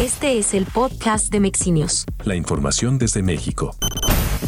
Este 0.00 0.38
es 0.38 0.54
el 0.54 0.66
podcast 0.66 1.30
de 1.30 1.38
Mexinios. 1.38 2.04
La 2.24 2.34
información 2.34 2.98
desde 2.98 3.22
México. 3.22 3.76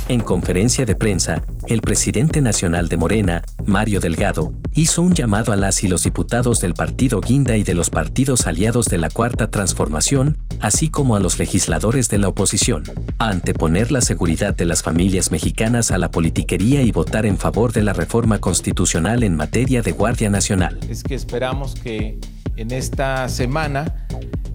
En 0.09 0.19
conferencia 0.19 0.85
de 0.85 0.97
prensa, 0.97 1.41
el 1.69 1.83
presidente 1.83 2.41
nacional 2.41 2.89
de 2.89 2.97
Morena, 2.97 3.43
Mario 3.65 4.01
Delgado, 4.01 4.53
hizo 4.75 5.03
un 5.03 5.15
llamado 5.15 5.53
a 5.53 5.57
las 5.57 5.85
y 5.85 5.89
los 5.89 6.03
diputados 6.03 6.61
del 6.61 6.75
partido 6.75 7.21
Guinda 7.21 7.57
y 7.57 7.63
de 7.63 7.75
los 7.75 7.91
partidos 7.91 8.49
aliados 8.49 8.87
de 8.87 8.99
la 8.99 9.09
Cuarta 9.09 9.49
Transformación, 9.49 10.37
así 10.61 10.89
como 10.89 11.15
a 11.15 11.21
los 11.21 11.39
legisladores 11.39 12.09
de 12.09 12.19
la 12.19 12.27
oposición, 12.27 12.83
a 13.19 13.29
anteponer 13.29 13.93
la 13.93 14.01
seguridad 14.01 14.53
de 14.53 14.65
las 14.65 14.83
familias 14.83 15.31
mexicanas 15.31 15.93
a 15.93 15.99
la 15.99 16.11
politiquería 16.11 16.83
y 16.83 16.91
votar 16.91 17.25
en 17.25 17.39
favor 17.39 17.73
de 17.73 17.83
la 17.83 17.93
reforma 17.93 18.41
constitucional 18.41 19.23
en 19.23 19.37
materia 19.37 19.81
de 19.81 19.93
Guardia 19.93 20.29
Nacional. 20.29 20.81
Es 20.89 21.05
que 21.05 21.15
esperamos 21.15 21.77
que 21.77 22.19
en 22.57 22.73
esta 22.73 23.29
semana 23.29 24.06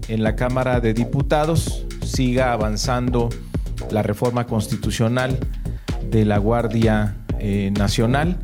en 0.08 0.22
la 0.22 0.36
Cámara 0.36 0.80
de 0.80 0.94
Diputados 0.94 1.86
siga 2.04 2.52
avanzando 2.52 3.28
la 3.90 4.02
reforma 4.02 4.46
constitucional 4.46 5.38
de 6.10 6.24
la 6.24 6.38
Guardia 6.38 7.16
eh, 7.38 7.72
Nacional. 7.76 8.38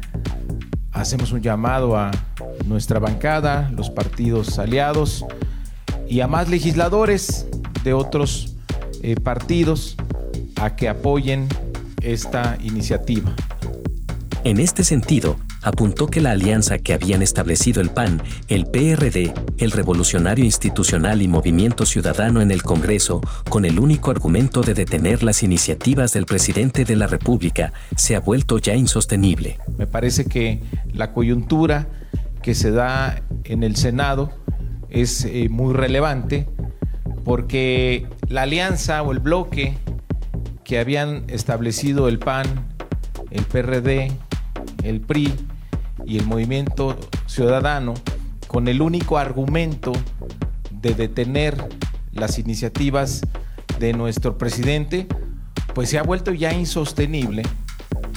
Hacemos 0.92 1.32
un 1.32 1.42
llamado 1.42 1.96
a 1.96 2.10
nuestra 2.66 2.98
bancada, 2.98 3.70
los 3.74 3.90
partidos 3.90 4.58
aliados 4.58 5.24
y 6.08 6.20
a 6.20 6.26
más 6.26 6.48
legisladores 6.48 7.46
de 7.84 7.92
otros 7.92 8.56
eh, 9.02 9.16
partidos 9.16 9.96
a 10.56 10.76
que 10.76 10.88
apoyen 10.88 11.48
esta 12.02 12.58
iniciativa. 12.62 13.32
En 14.44 14.60
este 14.60 14.84
sentido, 14.84 15.36
apuntó 15.62 16.06
que 16.06 16.20
la 16.20 16.32
alianza 16.32 16.78
que 16.78 16.94
habían 16.94 17.22
establecido 17.22 17.80
el 17.80 17.90
PAN, 17.90 18.22
el 18.48 18.66
PRD, 18.66 19.32
el 19.58 19.70
Revolucionario 19.70 20.44
Institucional 20.44 21.22
y 21.22 21.28
Movimiento 21.28 21.86
Ciudadano 21.86 22.40
en 22.40 22.50
el 22.50 22.62
Congreso, 22.62 23.20
con 23.48 23.64
el 23.64 23.78
único 23.78 24.10
argumento 24.10 24.62
de 24.62 24.74
detener 24.74 25.22
las 25.22 25.42
iniciativas 25.42 26.12
del 26.12 26.26
presidente 26.26 26.84
de 26.84 26.96
la 26.96 27.06
República, 27.06 27.72
se 27.96 28.16
ha 28.16 28.20
vuelto 28.20 28.58
ya 28.58 28.74
insostenible. 28.74 29.58
Me 29.76 29.86
parece 29.86 30.24
que 30.26 30.62
la 30.92 31.12
coyuntura 31.12 31.88
que 32.42 32.54
se 32.54 32.70
da 32.70 33.22
en 33.44 33.62
el 33.62 33.76
Senado 33.76 34.30
es 34.90 35.24
eh, 35.24 35.48
muy 35.50 35.74
relevante 35.74 36.48
porque 37.24 38.06
la 38.28 38.42
alianza 38.42 39.02
o 39.02 39.12
el 39.12 39.18
bloque 39.18 39.76
que 40.64 40.78
habían 40.78 41.24
establecido 41.28 42.08
el 42.08 42.18
PAN, 42.18 42.46
el 43.30 43.44
PRD, 43.44 44.12
el 44.82 45.00
PRI 45.00 45.32
y 46.04 46.18
el 46.18 46.26
movimiento 46.26 46.98
ciudadano 47.26 47.94
con 48.46 48.68
el 48.68 48.80
único 48.80 49.18
argumento 49.18 49.92
de 50.70 50.94
detener 50.94 51.68
las 52.12 52.38
iniciativas 52.38 53.20
de 53.78 53.92
nuestro 53.92 54.38
presidente, 54.38 55.06
pues 55.74 55.90
se 55.90 55.98
ha 55.98 56.02
vuelto 56.02 56.32
ya 56.32 56.52
insostenible 56.52 57.42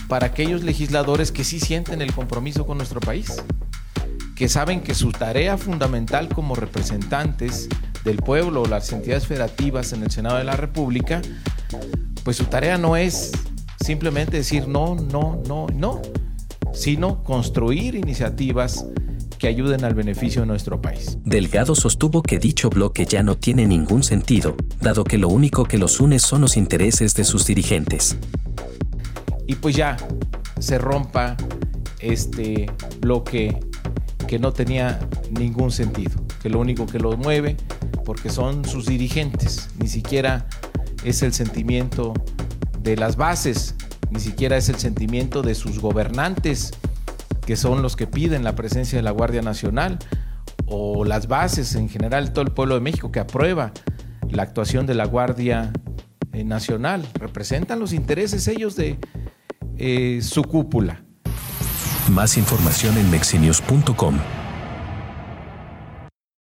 para 0.07 0.27
aquellos 0.27 0.63
legisladores 0.63 1.31
que 1.31 1.43
sí 1.43 1.59
sienten 1.59 2.01
el 2.01 2.13
compromiso 2.13 2.65
con 2.65 2.77
nuestro 2.77 2.99
país, 2.99 3.41
que 4.35 4.49
saben 4.49 4.81
que 4.81 4.95
su 4.95 5.11
tarea 5.11 5.57
fundamental 5.57 6.29
como 6.29 6.55
representantes 6.55 7.69
del 8.03 8.17
pueblo 8.17 8.63
o 8.63 8.67
las 8.67 8.91
entidades 8.91 9.27
federativas 9.27 9.93
en 9.93 10.03
el 10.03 10.11
Senado 10.11 10.37
de 10.37 10.43
la 10.43 10.57
República, 10.57 11.21
pues 12.23 12.37
su 12.37 12.45
tarea 12.45 12.77
no 12.77 12.97
es 12.97 13.31
simplemente 13.83 14.37
decir 14.37 14.67
no, 14.67 14.95
no, 14.95 15.41
no, 15.47 15.67
no, 15.73 16.01
sino 16.73 17.23
construir 17.23 17.95
iniciativas 17.95 18.85
que 19.41 19.47
ayuden 19.47 19.83
al 19.83 19.95
beneficio 19.95 20.41
de 20.41 20.47
nuestro 20.47 20.79
país. 20.81 21.17
Delgado 21.25 21.73
sostuvo 21.73 22.21
que 22.21 22.37
dicho 22.37 22.69
bloque 22.69 23.05
ya 23.05 23.23
no 23.23 23.37
tiene 23.37 23.65
ningún 23.65 24.03
sentido, 24.03 24.55
dado 24.79 25.03
que 25.03 25.17
lo 25.17 25.29
único 25.29 25.63
que 25.63 25.79
los 25.79 25.99
une 25.99 26.19
son 26.19 26.41
los 26.41 26.57
intereses 26.57 27.15
de 27.15 27.23
sus 27.23 27.47
dirigentes. 27.47 28.17
Y 29.47 29.55
pues 29.55 29.75
ya 29.75 29.97
se 30.59 30.77
rompa 30.77 31.37
este 31.99 32.71
bloque 32.99 33.59
que 34.27 34.37
no 34.37 34.53
tenía 34.53 34.99
ningún 35.31 35.71
sentido, 35.71 36.23
que 36.41 36.49
lo 36.49 36.59
único 36.59 36.85
que 36.85 36.99
los 36.99 37.17
mueve, 37.17 37.57
porque 38.05 38.29
son 38.29 38.63
sus 38.63 38.85
dirigentes, 38.85 39.69
ni 39.79 39.87
siquiera 39.87 40.47
es 41.03 41.23
el 41.23 41.33
sentimiento 41.33 42.13
de 42.79 42.95
las 42.95 43.15
bases 43.15 43.75
ni 44.11 44.19
siquiera 44.19 44.57
es 44.57 44.69
el 44.69 44.75
sentimiento 44.75 45.41
de 45.41 45.55
sus 45.55 45.79
gobernantes, 45.79 46.71
que 47.45 47.55
son 47.55 47.81
los 47.81 47.95
que 47.95 48.07
piden 48.07 48.43
la 48.43 48.55
presencia 48.55 48.97
de 48.97 49.03
la 49.03 49.11
Guardia 49.11 49.41
Nacional, 49.41 49.97
o 50.65 51.03
las 51.05 51.27
bases 51.27 51.75
en 51.75 51.89
general, 51.89 52.33
todo 52.33 52.45
el 52.45 52.51
pueblo 52.51 52.75
de 52.75 52.81
México 52.81 53.11
que 53.11 53.19
aprueba 53.19 53.71
la 54.29 54.43
actuación 54.43 54.85
de 54.85 54.93
la 54.93 55.05
Guardia 55.05 55.71
eh, 56.33 56.43
Nacional. 56.43 57.07
Representan 57.15 57.79
los 57.79 57.93
intereses 57.93 58.47
ellos 58.47 58.75
de 58.75 58.97
eh, 59.77 60.19
su 60.21 60.43
cúpula. 60.43 61.03
Más 62.09 62.37
información 62.37 62.97
en 62.97 63.09
mexinews.com. 63.09 64.40